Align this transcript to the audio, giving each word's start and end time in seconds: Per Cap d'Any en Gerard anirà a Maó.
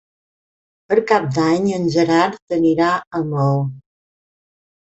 Per 0.93 0.97
Cap 1.11 1.27
d'Any 1.35 1.67
en 1.79 1.85
Gerard 1.97 2.57
anirà 2.57 2.89
a 2.97 3.23
Maó. 3.29 3.61